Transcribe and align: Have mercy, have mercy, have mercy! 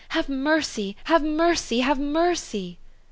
Have 0.17 0.27
mercy, 0.27 0.95
have 1.03 1.21
mercy, 1.21 1.81
have 1.81 1.99
mercy! 1.99 2.79